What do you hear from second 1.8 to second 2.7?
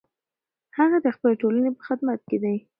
خدمت کې دی.